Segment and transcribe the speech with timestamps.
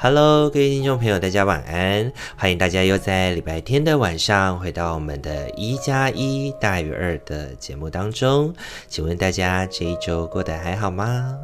[0.00, 2.12] Hello，各位听众朋友，大家晚安！
[2.36, 8.54] 欢迎大家又在礼拜天的晚上回到我们的一加一大于二的节目当中。
[8.86, 11.36] 请问大家这一周过得还好吗？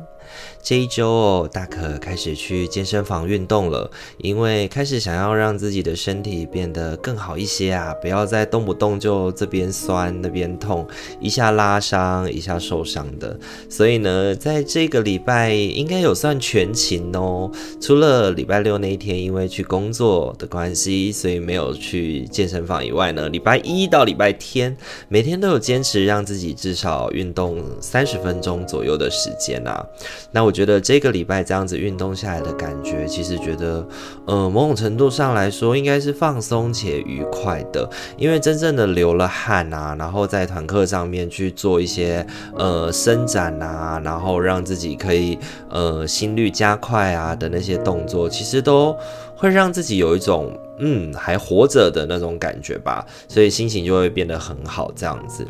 [0.63, 10.87] 这一周哦，大可开始去健身房运动了，因为开始想要让自己的身体变得更好一些啊，不要再动不动就这边酸那边痛，
[11.21, 13.39] 一下拉伤一下受伤的。
[13.69, 24.75] 所以呢，在这个礼拜应该有算全勤哦，除了礼拜六那一天因为去工作的关系，所以没有去健身房以外呢，礼拜一到礼拜天
[25.09, 29.85] 每天都有坚持让自己至少运动三十分钟左右的时间啊。
[30.33, 33.87] 那我觉得这个礼拜这样子运动下来的感觉，其实觉得，
[34.27, 42.27] 呃，某种程度上来说，应该是放松且愉快的，因为真正的流了汗啊，然后在团课上面去做一些
[42.57, 48.97] 呃伸展啊，然后让自己可以呃心率加快啊的那些动作，其实都
[49.37, 55.47] 会让自己有一种嗯还活着的那种感觉吧，所以心情就会变得很好，这样子。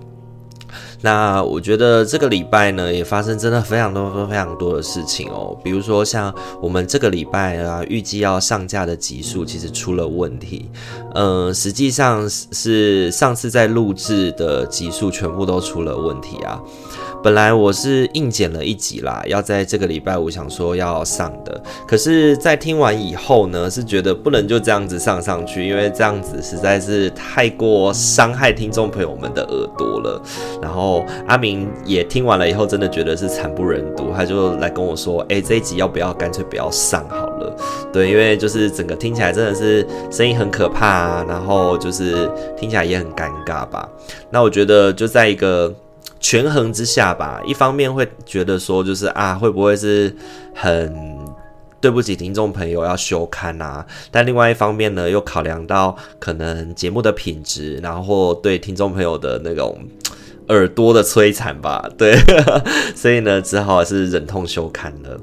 [1.04, 5.54] 那我觉得这个礼拜呢，也发生真的非常多、非常多的事情哦。
[5.62, 10.70] 比如说像我们这个礼拜啊，预计要上架的集数其实出了问题。
[11.14, 16.58] 嗯，实际上是上次在录制的集数全部都出了问题啊。
[17.24, 21.58] 本来我是硬剪了一集啦，要在这个礼拜五想说要上的，
[21.88, 30.22] 可是，在听完以后呢，是觉得不能就这样子上上去，因为这样子实在是太过伤害听众朋友们的耳朵了。
[30.60, 37.56] 然后阿明也听完了以后，真的觉得是惨不忍睹，他就来跟我说：“哎、这一集要不要干脆不要上好了？”
[37.90, 43.88] 对，因为就是整个听起来真的是声音很可怕啊，然后就是听起来也很尴尬吧。
[44.28, 45.74] 那我觉得就在一个。
[46.24, 50.10] 权衡之下吧，一方面会觉得说，就是啊，会不会是
[50.54, 50.90] 很
[51.82, 53.84] 对不起听众朋友要休刊啊？
[54.10, 59.78] 但另外一方面呢，又考量到可能节目的品质，然后对听众朋友的那种
[60.48, 62.16] 耳朵的摧残吧，对，
[62.96, 65.20] 所以呢，只好是忍痛休刊了。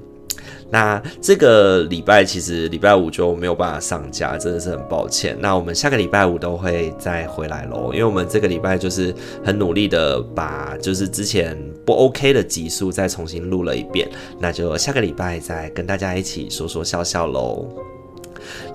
[0.72, 5.38] 那这个礼拜其实礼拜五就没有办法上架，真的是很抱歉。
[5.40, 14.09] 那我们下个礼拜五都会再回来喽，因为我们这个礼拜就是很努力的把就是之前不 OK 的集数再重新录了一遍，
[14.40, 17.68] 那就下个礼拜再跟大家一起说说笑笑喽。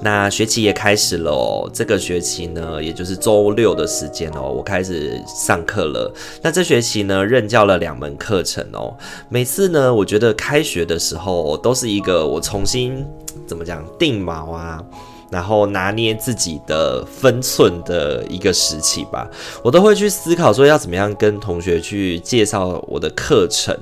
[0.00, 6.12] 那学期也开始了哦，这个学期呢，也就是周六的时间哦，我开始上课了。
[6.42, 8.97] 那这学期呢，任教了两门课程哦。
[9.28, 13.04] 每次呢，我觉得开学的时候都是一个我重新
[13.47, 14.82] 怎么讲定锚啊，
[15.31, 19.28] 然后拿捏自己的分寸的一个时期吧。
[19.62, 23.76] 我都会去思考说，要怎么样跟同学去介绍我的课程。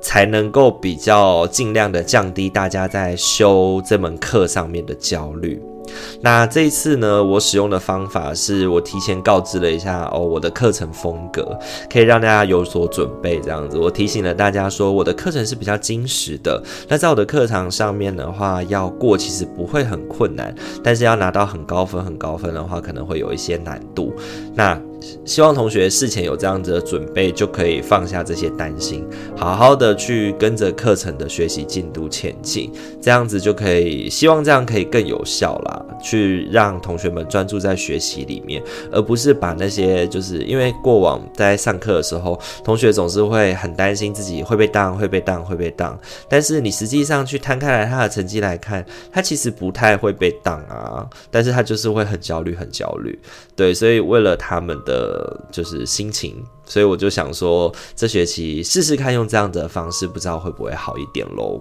[0.00, 5.60] 才能够比较尽量的降低大家在修这门课上面的焦虑。
[6.20, 11.58] 那这一次呢，我使用的方法是我提前告知了一下哦，我的课程风格
[11.90, 13.40] 可以让大家有所准备。
[13.40, 16.62] 这样子，我提醒了大家说，我的课程是比较精实的。
[16.88, 20.54] 那在我的课堂上面的话，要过其实不会很困难，
[20.84, 24.12] 但是要拿到很高分、很高分的话，可能会有一些难度。
[24.54, 24.78] 那
[25.24, 45.98] 希望同学事前有这样子的准备，就可以放下这些担心，好好的去跟着课程的学习进度前进，这样子就可以，希望这样可以更有效啦，去让同学们专注在学习里面，而不是把那些就是因为过往在上课的时候，同学总是会很担心自己会被当，会被当，会被当，
[46.28, 53.18] 但是你实际上去摊开来他的成绩来看，他其实不太会被当啊，但是他就是会很焦虑，很焦虑，
[53.54, 55.34] 对，所以为了他们的。
[55.50, 61.60] 就是心情，所以我就想说，这学期试试看用这样的方式，不知道会不会好一点喽。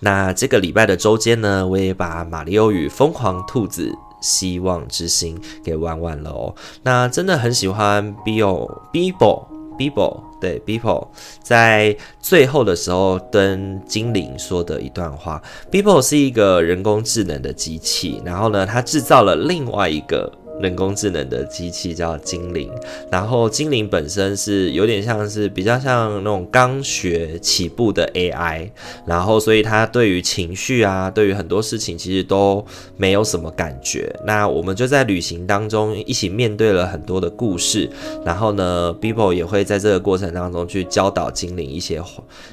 [0.00, 3.92] 那这个礼拜的周间呢，我也把《马里奥与疯狂兔子：
[4.22, 6.54] 希望之星》给玩完了哦。
[6.82, 11.08] 那真的很喜欢 Beebo，Beebo，Beebo，对，Beebo，
[11.42, 15.42] 在最后的时候跟精灵说的一段话。
[15.70, 20.32] Bibo 是一个人工智能的机器，然后呢，它制造了另外一个。
[20.60, 22.70] 人工智能的机器叫精灵，
[23.10, 28.68] 然后精灵本身是有点像是比较像那种刚学起步的 AI，
[29.06, 32.64] 然后所以它对于情绪啊，对于很多事情其实都
[32.96, 34.12] 没有什么感觉。
[34.24, 37.88] 那我们就在旅行当中一起面对了很多的故事，
[38.24, 42.02] 然后呢，Bibo 也会在这个过程当中去教导精灵一些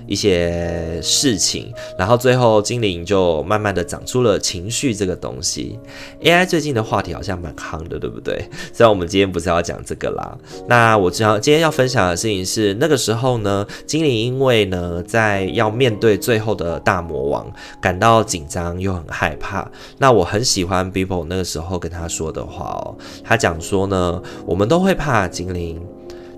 [0.06, 5.80] 一些事情，然后最后精灵就慢慢的长出了情绪这个东西。
[6.22, 7.95] AI 最近的话题好像蛮夯的。
[8.00, 8.50] 对不对？
[8.74, 10.38] 虽然我们今天不是要讲这个啦，
[10.68, 17.52] 那我知道今天要分享的事情是那个时候呢，精灵因为呢在要面对最后的大魔王，
[17.82, 19.70] 感到紧张又很害怕。
[19.98, 25.82] 那我很喜欢 Bibo 那个时候跟他说的话哦，他讲说呢，我们都会怕精灵，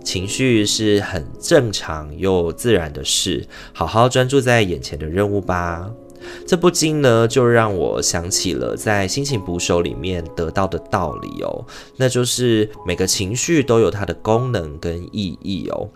[0.04, 5.90] 情绪是很正常又自然的事，好好专注在眼前的任务吧。
[6.46, 11.66] 这不禁呢，就让我想起了在心情捕手里面得到的道理哦，
[11.96, 15.90] 那就是每个情绪都有它的功能跟意义哦。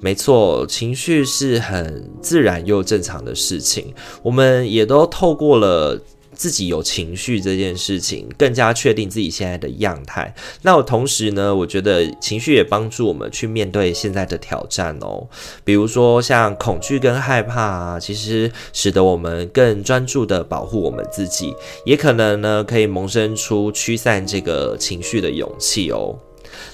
[0.00, 6.00] 没错，情绪是很自然又正常的事情，我们也都透过了。
[6.34, 10.34] 自己有情绪这件事情，更加确定自己现在的样态。
[10.62, 15.26] 那我同时呢，我觉得情绪也帮助我们去面对现在的挑战哦。
[15.64, 26.18] 比如说像恐惧跟害怕啊，其实使得我们更专注的保护我们自己，也可能呢可以萌生出驱散这个情绪的勇气哦。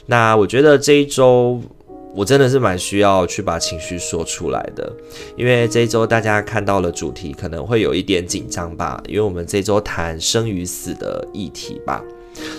[0.06, 1.61] 那我觉得这一周。
[2.14, 4.93] 我真的是蛮需要去把情绪说出来的，
[5.37, 12.02] 因为这一周大家看到了主题可能会有一点紧张吧，因为我们这周谈生与死的议题吧。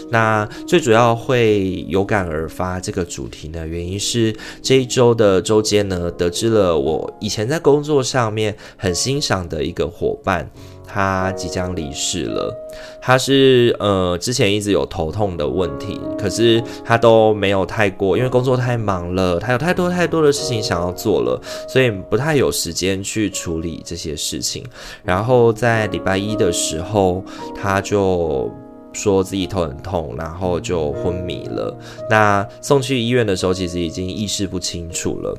[0.10, 10.50] 那最主要会有感而发这个主题呢，原因是这一周的周间呢，得知了我以前在工作上面很欣赏的一个伙伴。
[10.92, 12.52] 他即将离世了，
[13.00, 24.66] 他是呃之前一直有头痛的问题，可是他都没有太过，因为工作太忙了，他有太多太多的事情想要做了，所以不太有时间去处理这些事情。
[25.04, 27.24] 然后在礼拜一的时候，
[27.56, 28.52] 他就
[28.92, 31.78] 说自己头很痛，然后就昏迷了。
[32.10, 35.38] 那送去医院的时候，其实已经意识不清楚了。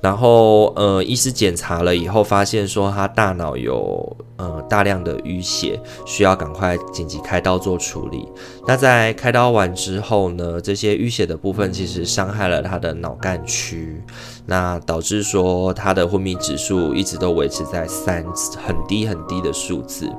[0.00, 8.26] 然后，呃，医师检查了以后，发现说他大脑有呃大量的淤血，需要赶快紧急开刀做处理。
[8.66, 14.02] 那在开刀完之后呢，这些淤血的部分其实伤害了他的脑干区，
[14.46, 18.24] 那导致说他的昏迷指数一直都维持在三，
[18.64, 20.10] 很低很低的数字。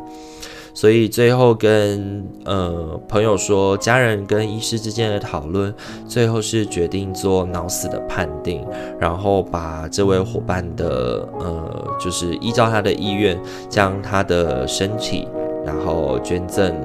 [0.82, 5.72] 所以最后跟呃朋友说，家人跟医师之间的讨论，
[6.08, 8.66] 最后是决定做脑死的判定，
[9.00, 13.40] 然后把这位伙伴的呃，就是依照他的意愿，
[13.70, 15.28] 将他的身体，
[15.64, 16.76] 然后捐赠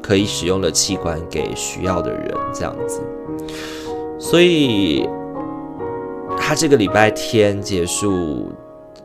[0.00, 3.02] 可以使用的器官给需要的人，这样子。
[4.18, 5.06] 所以
[6.38, 8.50] 他这个礼拜天结束。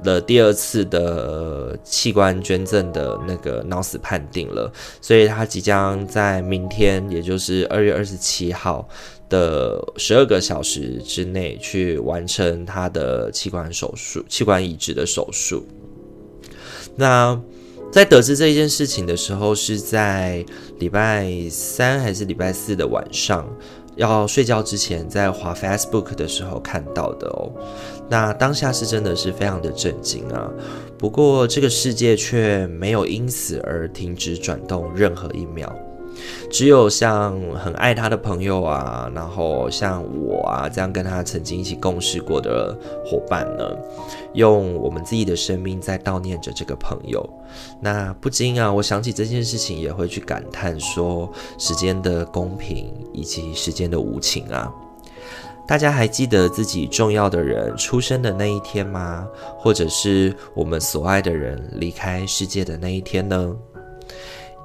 [0.03, 8.87] 了第二次的器官捐赠的那个脑死判定了，所以他即将在明天，也就是二月二十七号
[9.29, 15.65] 的十二个小时之内去完成他的器官手术、器官移植的手术。
[16.95, 17.39] 那
[17.91, 20.45] 在得知这一件事情的时候，是在
[20.77, 23.47] 礼拜三还是礼拜四的晚上？
[23.99, 27.51] 要睡觉之前，在滑 Facebook 的时候看到的哦。
[28.09, 30.49] 那当下是真的是非常的震惊啊。
[30.97, 35.69] 不过这个世界却没有因此而停止转动任何一秒。
[36.49, 43.63] 只有像很爱他的朋友啊，然后像我啊这样跟他曾经一起共事过的伙伴呢，
[44.33, 47.27] 用我们自己的生命在悼念着这个朋友。
[47.81, 54.71] 那不禁啊，我想起这件事情，也会去感叹说时间的公平以及时间的无情啊。
[55.67, 59.27] 大家还记得自己重要的人出生的那一天吗？
[59.59, 63.55] 或者是我们所爱的人离开世界的那一天呢？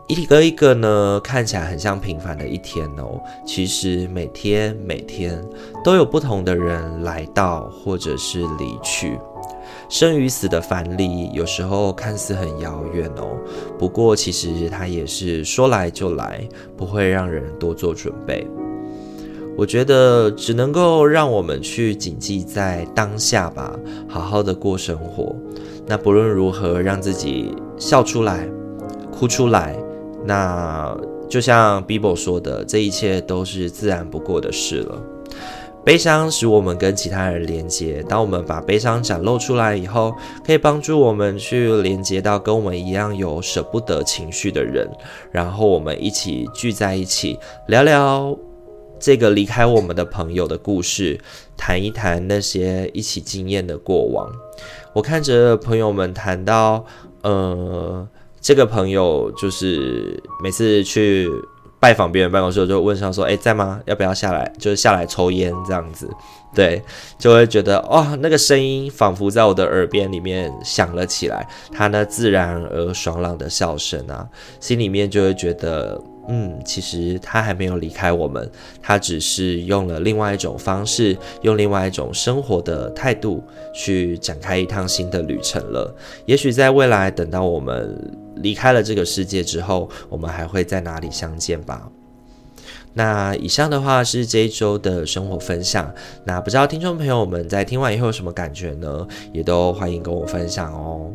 [0.06, 3.18] 一个一个呢，看起来很像平凡的一天哦。
[3.46, 5.42] 其实每天每天
[5.82, 9.18] 都有不同的人来到，或者是离去。
[9.88, 13.36] 生与死的藩篱，有时候看似很遥远哦。
[13.78, 16.46] 不过其实它也是说来就来，
[16.76, 18.46] 不会让人多做准备。
[19.56, 23.72] 我觉得只能够让我们去谨记在当下吧，
[24.08, 25.34] 好好的过生活。
[25.86, 28.46] 那不论如何，让自己笑出来，
[29.10, 29.74] 哭出来。
[30.24, 30.96] 那
[31.28, 35.02] 就像 Bibo 说的，这一切都是自然不过的事了。
[35.84, 38.02] 悲伤使我们跟其他人连接。
[38.08, 44.88] 当我们把悲伤展露出来以后，可以帮助我们去连接到跟我们一样有舍不得情绪的人，
[45.30, 47.38] 然后我们一起聚在一起
[47.68, 48.34] 聊聊
[48.98, 51.20] 这个离开我们的朋友的故事，
[51.54, 54.32] 谈一谈那些一起经验的过往。
[54.94, 56.86] 我看着朋友们谈到，
[57.20, 58.08] 呃，
[58.44, 61.28] 这个朋友就是每次去。
[61.80, 63.78] 拜访别人办公室，就问上说：“哎，在吗？
[63.84, 64.50] 要不要下来？
[64.58, 66.08] 就是下来抽烟这样子。”
[66.56, 66.82] 对，
[67.18, 71.46] 就会觉得哇，那个声音仿佛在我的耳边里面响了起来。
[71.70, 74.26] 他那自然而爽朗的笑声啊，
[74.60, 76.00] 心里面就会觉得。
[76.26, 85.94] 嗯，其实他还没有离开我们，他只是用了另外一种方式，用另外一种生活的态度去展开一趟新的旅程了。
[86.24, 87.94] 也许在未来，等到我们
[88.36, 91.90] 离开了这个世界之后，我们还会在哪里相见吧？
[92.94, 95.92] 那以上的话是这一周的生活分享。
[96.24, 99.06] 那不知道听众朋友们在听完以后有什么感觉呢？
[99.32, 101.12] 也都欢迎跟我分享哦。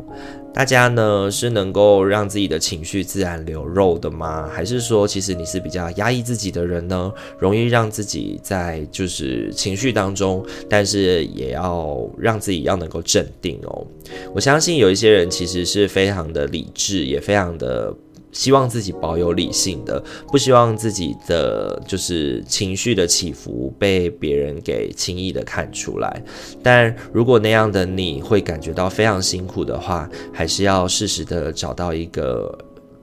[0.52, 4.48] 大家呢是能够让自己的情绪自然流露的吗？
[4.52, 7.12] 还是说其实你是比较压抑自己的人呢？
[7.38, 13.86] 容易让自己在就是情绪当中，但是也要让自己要能够镇定哦。
[14.34, 17.94] 我相信有一些人其实是非常的理智，也非常的。
[18.32, 26.22] 希望自己保有理性的，不希望自己的就是情绪的起伏被别人给轻易的看出来。
[26.62, 32.56] 但如果那样的你会感觉到非常辛苦的话，还是要适时的找到一个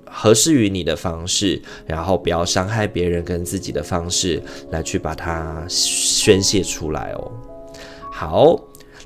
[0.05, 4.41] 合适于你的方式，然后不要伤害别人跟自己的方式
[4.71, 7.31] 来去把它宣泄出来哦。
[8.11, 8.59] 好。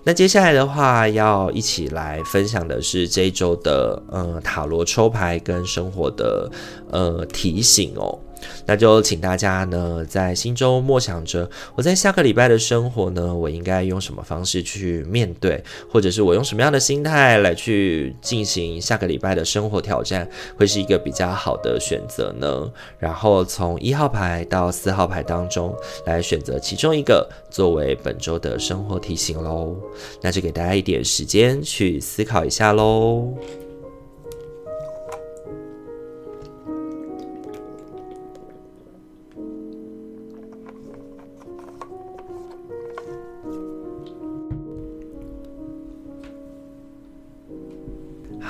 [0.04, 6.50] 那接下来的话，要一起来分享的是这一周的呃塔罗抽牌跟生活的
[6.90, 8.18] 呃提醒哦。
[8.66, 22.72] 那就请大家呢，在心中默想着，我在下个礼拜的生活呢，我应该用什么方式去面对，或者是我用什么样的心态来去进行下个礼拜的生活挑战，会是一个比较好的选择呢？
[23.00, 29.76] 然后从一号牌到四号牌当中来选择其中一个作为本周的生活提醒喽。
[30.22, 33.34] 那就给大家一点时间去思考一下喽。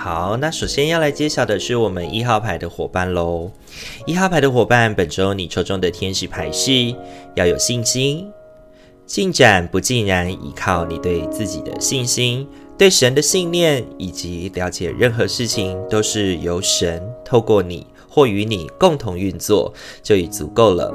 [0.03, 3.51] 好，那首先要来揭晓的是我们一号牌的伙伴喽。
[4.07, 6.71] 一号牌的伙伴，本周你抽中的天使牌是
[7.35, 8.27] 要有信心，
[9.05, 12.47] 进展不竟然依靠你对自己的信心、
[12.79, 20.91] 对神的信念，以及了解任何事情都是由神透过你或与你共同运作，就已足够了。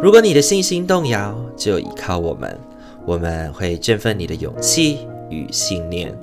[0.00, 2.58] 如果你的信心动摇，就依靠我们，
[3.04, 6.18] 我们会振奋你的勇气与信念。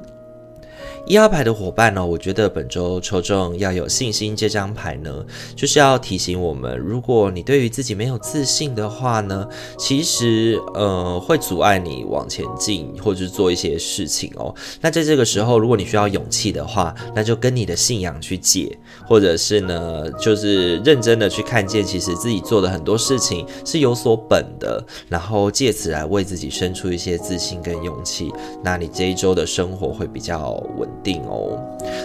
[1.08, 5.24] 一号牌的伙伴呢，我觉得本周抽中要有信心这张牌呢，
[5.56, 9.48] 就是要提醒我们，如果你对于自己没有自信的话呢，
[9.78, 14.54] 其实呃会阻碍你往前进或者是做一些事情哦。
[14.82, 18.76] 那在这个时候，如果你需要勇气的话，那就跟你的信仰去借，
[19.08, 28.34] 或者是呢，就是认真的去看见，其实自己做的很多事情是有所本的，然后借此来为自己生出一些自信跟勇气。
[28.64, 31.58] 那你这一周的生活会比较稳定哦，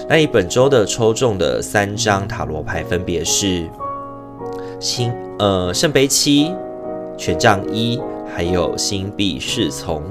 [0.09, 3.69] 那你本周的抽中的三张塔罗牌分别是
[4.79, 6.53] 星呃圣杯七、
[7.17, 8.01] 权杖一，
[8.35, 10.03] 还有星币侍从。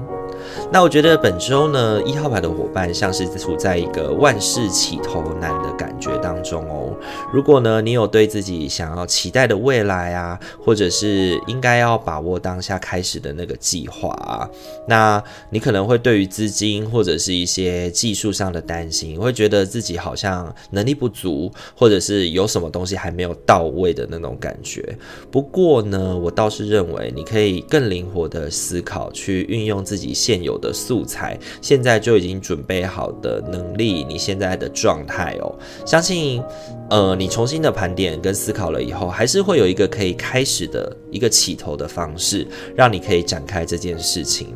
[0.72, 6.96] 那我觉得本周呢，一号牌的伙伴像是处在一个万事起头难的感觉当中哦。
[7.34, 14.50] 如果呢，你有对自己想要期待的未来啊，或者是应该要把握当下开始的那个计划啊，
[14.88, 24.98] 那你可能会对于资金或者是一些技术上的担心，会觉得自己好像能力不足，或者是有什么东西还没有到位的那种感觉。
[25.32, 35.53] 不过呢，我倒是认为你可以更灵活的思考，去运用自己现有的素材，现在就已经准备好的能力，你现在的状态哦，
[35.86, 36.41] 相信，
[36.89, 44.48] 呃，你重新的盘点跟思考了以后，还是会有一个可以开始的一个起头的方式，让你可以展开这件事情。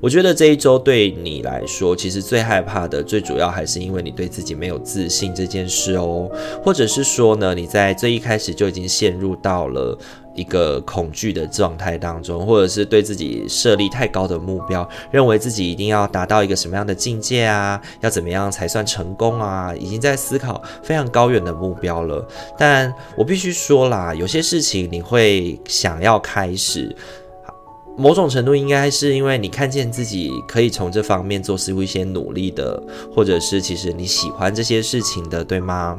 [0.00, 6.30] 我觉得这一周对你来说，其实最害怕的，最主要还是因为你对自己没有自信这件事哦，
[6.62, 9.98] 或者是说呢，你在最一开始就已经陷入到了
[10.38, 22.24] 一个恐惧的状态当中，或者是对自己设立太高的目标，认为自己一定要达到一个什么样的境界啊，要怎么样才算成功啊，已经在思考非常高远的目标了。
[22.56, 26.94] 但我必须说啦，有些事情你会想要开始。
[27.98, 32.80] 某种程度应该是因为你看见自己可以从这方面做出一些努力的，
[33.12, 35.98] 或者是其实你喜欢这些事情的，对吗？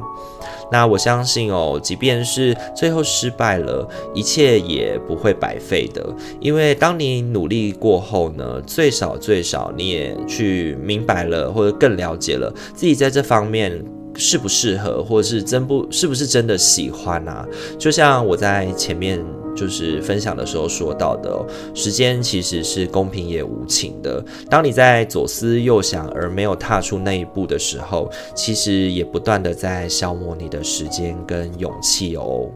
[0.72, 6.16] 那我相信哦，即便是最后失败了，一切也不会白费的。
[6.40, 13.84] 因为当你努力过后呢，最少最少你也去明白了，或者更了解了自己在这方面
[14.16, 17.48] 适不适合，或者是真不是不是真的喜欢啊。
[17.78, 19.24] 就像我在前面。
[19.56, 24.24] 就是分享的时候说到的，时间其实是公平也无情的。
[24.50, 32.48] 当你在左思右想而没有踏出那一步的时候，其实也不断的在消磨你的时间跟勇气哦。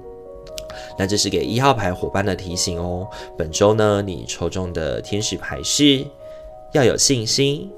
[0.97, 3.05] 那这是给一号牌伙伴的提醒哦。
[3.37, 6.05] 本周呢，你抽中的天使牌是
[6.71, 7.69] 要有信心。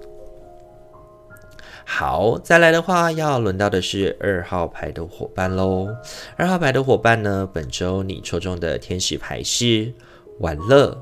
[1.88, 5.88] 好，再来的话，要轮到的是二号牌的伙伴喽。
[6.36, 9.94] 二号牌的伙伴呢，本周你抽中的天使牌是
[10.39, 10.98] 玩乐。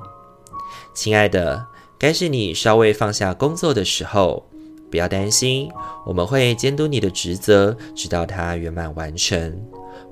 [0.94, 1.66] 亲爱的，
[1.98, 4.46] 该是你稍微放下工作的时候，
[4.90, 5.70] 不要担心，
[6.06, 9.60] 我们会监督你的职责，直到它圆满完成。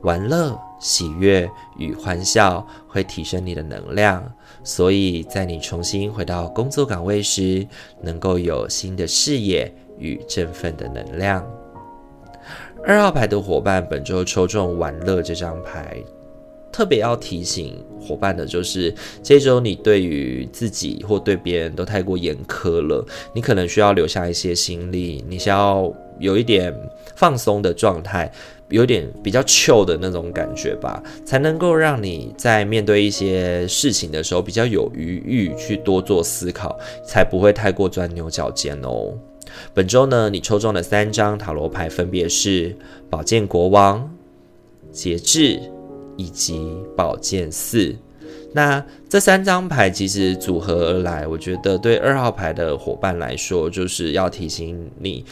[0.00, 4.32] 玩乐、喜悦与欢笑会提升你的能量，
[4.64, 7.64] 所以在你重新回到工作岗位时，
[8.00, 9.72] 能够有新的视野。
[10.02, 11.46] 与振奋的能量。
[12.84, 15.96] 二号牌的伙伴本周抽中玩乐这张牌，
[16.72, 18.92] 特别要提醒伙伴的就是，
[19.22, 26.74] 这周你对于自己或对别人都太过严苛了，你可能需要留下一些心力，你需要有一点
[27.14, 28.28] 放松的状态，
[28.70, 39.14] 有点比较 chill 的那种感觉吧，才能够让你在面对一些事情的时候比较有余裕去多做思考，才不会太过钻牛角尖哦。
[39.74, 42.76] 本周呢，你抽中的三张塔罗牌分别是
[43.08, 44.10] 宝剑国王、
[44.90, 45.60] 节制
[46.16, 47.94] 以及宝剑四。
[48.54, 55.24] 那这三张牌其实组合而来，我觉得对二号牌的伙伴来说，就是要提醒你。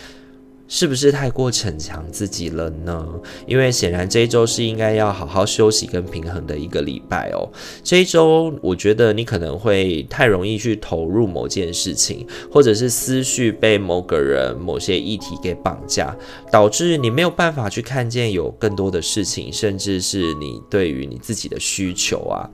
[0.70, 3.04] 是不是太过逞强自己了呢？
[3.44, 7.50] 因为显然这一周是应该要好好休息跟平衡的一个礼拜哦。
[7.82, 16.16] 这一周我觉得你可能会太容易去投入某件事情，或者是思绪被某个人、某些议题给绑架，
[16.52, 22.48] 导致你没有办法去看见有更多的事情，甚至是你对于你自己的需求啊。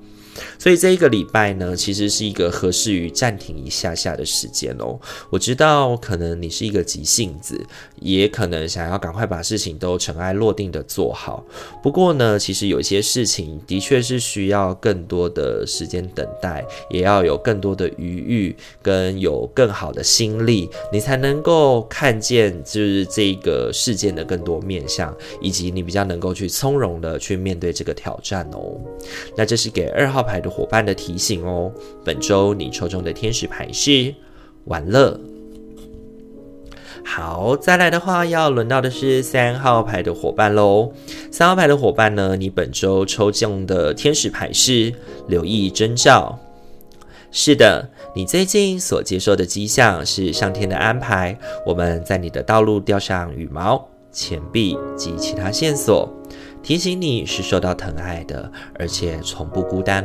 [0.58, 5.00] 所以这一个礼拜呢，其实是一个合适于暂停一下下的时间哦。
[5.30, 7.58] 我知道可能你是一个急性子，
[8.06, 11.44] 也可能想要赶快把事情都尘埃落定的做好。
[11.82, 28.78] 不过呢，其实有些事情的确是需要更多的时间等待，也要有更多的余裕，跟有更好的心力，你才能够看见就是这个事件的更多面向，以及你比较能够去从容的去面对这个挑战哦。
[29.36, 31.72] 那这是给二号牌的伙伴的提醒哦，
[32.04, 34.14] 本周你抽中的天使牌是
[34.66, 35.18] 玩乐。
[37.08, 40.92] 好，再来的话要轮到的是三号牌的伙伴喽。
[41.30, 44.92] 三号牌的伙伴呢，你本周抽中的天使牌是
[45.28, 46.36] 留意征兆。
[47.30, 51.38] 是的，你最近所接受的迹象是上天的安排。
[51.64, 56.12] 我们在你的道路吊上羽毛、钱币及其他线索。
[56.62, 60.04] 提醒你是受到疼爱的，而且从不孤单。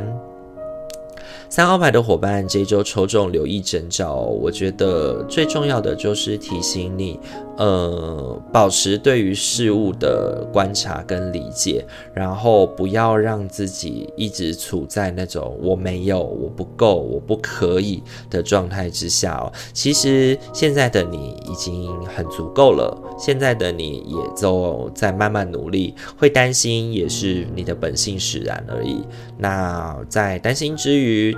[1.54, 7.20] 三号牌的伙伴，这一周抽中留意征兆，我觉得最重要的就是提醒你。
[7.58, 11.84] 呃，保持对于事物的观察跟理解，
[12.14, 19.52] 然后不要让自己一直处在那种我没有、我不够、我不可以的状态之下哦。
[19.72, 29.02] 其实现在的你已经很足够了，现在的你也都在慢慢努力，会担心也是你的本性使然而已。
[29.36, 31.36] 那在担心之余，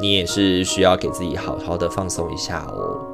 [0.00, 3.13] 你也是需要给自己好好的放松一下哦。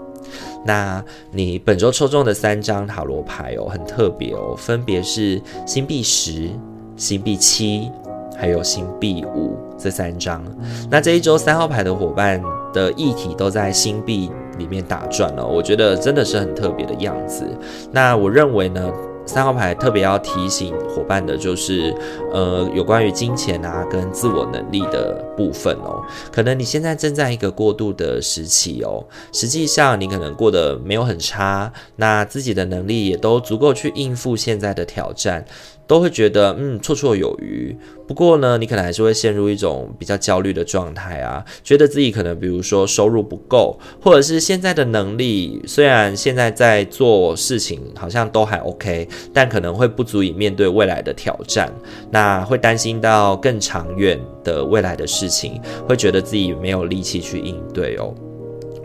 [0.64, 6.50] 那你本周抽中的三张塔罗牌哦，很特别哦，分别是星币十、
[6.96, 7.90] 星币七，
[8.36, 10.44] 还有星币五这三张。
[10.90, 12.42] 那这一周三号牌的伙伴
[12.72, 17.46] 的议题都在星币里面打转了，我觉得真的是很特别的样子。
[17.90, 18.92] 那我认为呢，
[19.30, 21.94] 三号牌特别要提醒伙伴的，就是
[22.32, 26.02] 呃，有关于金钱啊跟自我能力的部分哦。
[26.32, 35.44] 可能你现在正在一个过渡的时期哦，实际上你可能过得没有很差，那自己的能力也都足够去应付现在的挑战。
[35.90, 37.76] 都会觉得嗯绰绰有余。
[38.06, 51.72] 不过呢，你可能还是会陷入一种比较焦虑的状态啊，觉得自己可能比如说收入不够，或者是现在的能力虽然现在在做事情好像都还 OK，但可能会不足以面对未来的挑战。
[52.08, 58.14] 那会担心到更长远的未来的事情，会觉得自己没有力气去应对哦。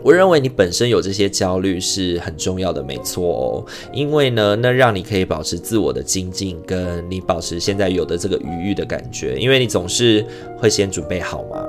[0.06, 3.66] 我认为你本身有这些焦虑是很重要的，没错哦。
[3.92, 10.24] 因为呢，那让你可以保持自我的精进，跟你保持现在有的这个愉悦的感觉，因为你总是
[10.56, 11.66] 会先准备好嘛。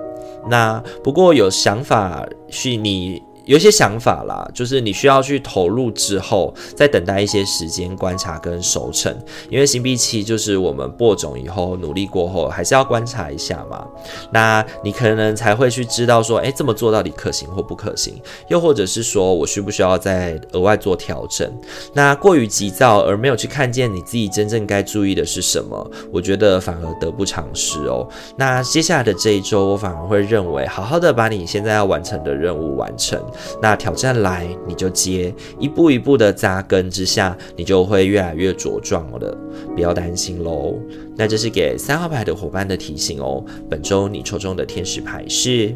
[0.47, 3.19] 那不过有想法是你。
[3.47, 9.15] 有些想法啦，就是你需要去投入之后，再等待一些时间观察跟熟成。
[9.49, 13.87] 因为星币七就是我们播种以后努力过后，还是要观察一下嘛。
[14.31, 18.21] 那你可能才会去知道说，诶，这么做到底可行或不可行？
[18.49, 21.49] 又或者是说我需不需要再额外做调整？
[21.93, 28.07] 那过于急躁而没有去看见你自己真正该注意的是什么，我觉得反而得不偿失哦。
[28.35, 33.23] 那接下来的这一周，我反而会认为，好好的把你现在要完成的任务完成。
[33.61, 39.37] 那挑战来你就接，一步一步的扎根之下，你就会越来越茁壮了。
[39.75, 40.75] 不要担心喽。
[41.15, 43.43] 那这是给三号牌的伙伴的提醒哦。
[43.69, 45.73] 本周你抽中的天使牌是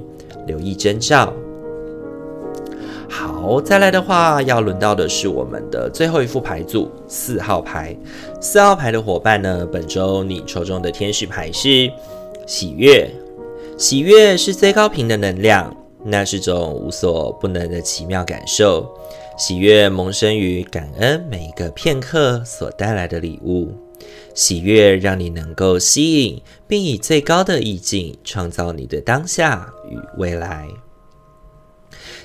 [0.47, 1.33] 留意征兆。
[3.09, 7.95] 好，再来的话，要轮到的是我们的最后一副牌组四号牌。
[8.39, 11.91] 四号牌的伙伴呢，本周你抽中的天使牌是
[12.47, 13.09] 喜悦。
[13.77, 15.75] 喜悦是最高频的能量。
[16.03, 18.89] 那是种无所不能的奇妙感受，
[19.37, 23.71] 喜悦萌生于感恩每一个片刻所带来的礼物，
[24.33, 30.67] 喜悦让你能够吸引，并以最高的意境创造你的当下与未来。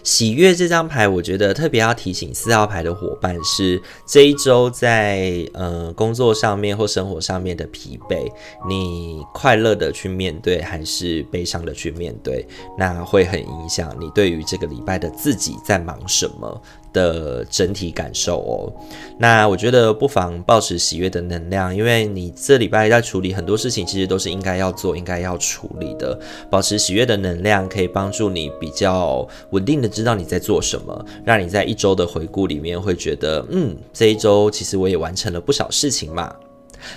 [0.03, 8.31] 喜悦这张牌，我觉得特别要提醒四号牌的伙伴是这一周在呃工作上面或生活上面的疲惫，
[8.69, 12.47] 你快乐的去面对还是悲伤的去面对，
[12.79, 16.63] 那会很影响你对于这个礼拜的自己在忙什么。
[16.97, 18.73] 的整体感受哦，
[19.19, 26.19] 那我觉得不妨抱持喜悦的能量，因为你这礼拜在处理很多事情，其实都是应该要做、应该要处理的。
[26.49, 36.35] 保持喜悦的能量，可以帮助你比较稳定的知道你在做什么，让你在一周的回顾里面会觉得，嗯，这一周其实我也完成了不少事情嘛。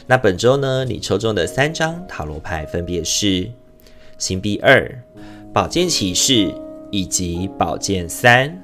[0.07, 3.51] 那本周呢，你抽中的三张塔罗牌分别是
[4.17, 5.03] 星币二、
[5.53, 6.53] 宝剑骑士
[6.89, 8.63] 以及宝剑三。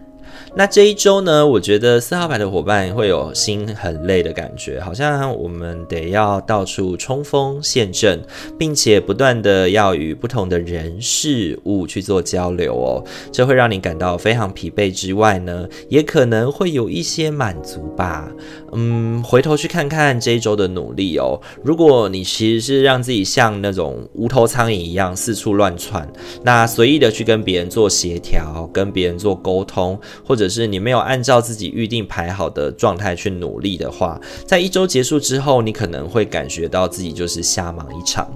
[0.57, 8.23] 那这一周呢，我觉得四号牌的伙伴会有心很累的感觉，好像我们得要到处冲锋陷阵，
[8.57, 18.31] 并且不断的要与不同的人事物去做交流哦，这会让你感到非常疲惫之外呢，也可能会有一些满足吧。
[18.71, 26.07] 嗯，回头去看看这一周的努力哦，如果你其实是让自己像那种无头苍蝇一样四处乱窜，
[26.43, 30.44] 那随意的去跟别人做协调，跟别人做沟通，或者。
[30.45, 38.31] 可是你没有按照自己预定排好的状态去努力的话，在一周结束之后，你可能会感觉到自己就是瞎忙一场。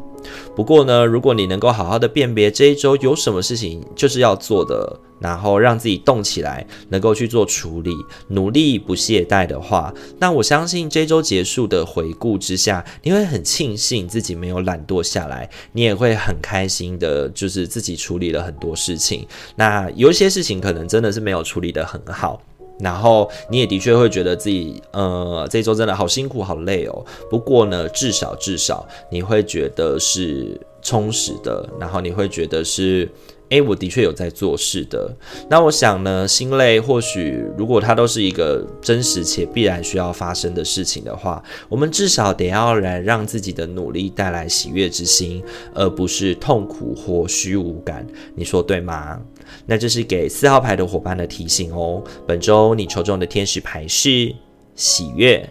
[0.55, 7.91] 不过呢，如果你能够好好的辨别这一周有什么事情就是要做的，然后让自己动起来，能够去做处理，
[8.29, 19.27] 努力不懈怠的话，那我相信这周结束的回顾之下，你会很庆幸自己没有懒惰下来，你也会很开心的，就是自己处理了很多事情。
[19.55, 22.41] 那有一些事情可能真的是没有处理的很好。
[22.79, 27.05] 然后你也的确会觉得自己，呃，这周真的好辛苦、好累哦。
[27.29, 33.09] 不过呢，至少至少你会觉得是充实的，然后你会觉得是。
[33.49, 35.11] 诶，我的确有在做事的。
[35.49, 48.05] 那我想呢，心累或许如果它都是一个真实且必然需要发生的事情的话，我们至少得要来让自己的努力带来喜悦之心，而不是痛苦或虚无感。
[48.35, 49.19] 你说对吗？
[49.65, 52.03] 那这是给四号牌的伙伴的提醒哦。
[52.27, 54.33] 本周你抽中的天使牌是
[54.75, 55.49] 喜悦。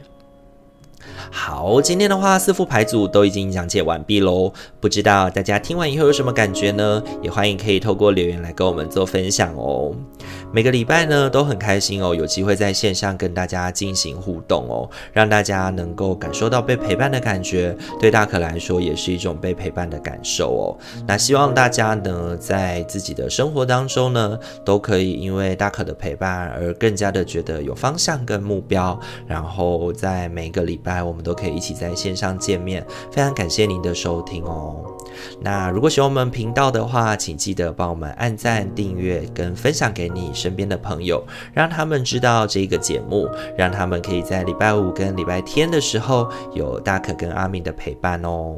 [1.31, 4.53] 好，今天的话，四副牌组都已经讲解完毕喽。
[4.81, 7.03] 不知道大家听完以后有什么感觉呢？
[7.23, 9.95] 也欢迎可以透过留言来跟我们做分享哦。
[10.53, 20.65] 每个礼拜呢都很开心哦，有机会在线上跟大家进行互动哦，让大家能够感受到被陪伴的感觉，对大可来说也是一种被陪伴的感受哦。
[21.07, 32.85] 那希望大家呢在自己的生活当中呢，都可以因为大可的陪伴而更加的觉得有方向跟目标，然后在每个礼拜我们都可以一起在线上见面。
[33.13, 34.77] 非常感谢您的收听哦。
[35.41, 41.23] 那如果喜欢我们频道的话，请记得帮我们按赞、订阅跟分享给你身边的朋友，
[41.53, 48.57] 让他们知道这个节目，让他们可以在礼拜五跟礼拜天的时候有大可跟阿明的陪伴哦。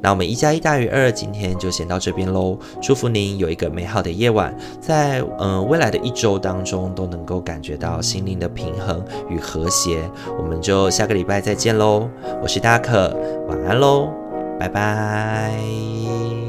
[0.00, 2.58] 那我们一加一大于二，今天就先到这边喽。
[2.80, 10.08] 祝福您有一个美好的夜晚，在嗯、未来的一周当中都能够感觉到心灵的平衡与和谐。
[10.38, 12.08] 我们就下个礼拜再见喽。
[12.42, 13.14] 我是大可，
[13.48, 14.08] 晚安喽，
[14.58, 16.47] 拜拜。